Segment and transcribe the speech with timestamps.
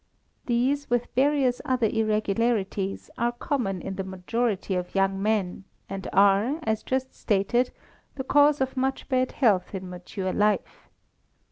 [0.47, 6.59] These, with various other irregularities, are common to the majority of young men, and are,
[6.63, 7.69] as just stated,
[8.15, 10.89] the cause of much bad health in mature life.